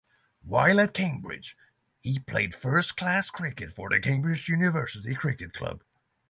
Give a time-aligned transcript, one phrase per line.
[0.41, 1.55] While at Cambridge,
[1.99, 5.83] he played first-class cricket for the Cambridge University Cricket Club.